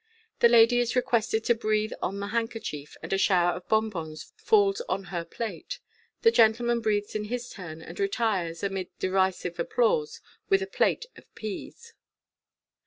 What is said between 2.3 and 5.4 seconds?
kerchief, and a shower of bonbons falls on her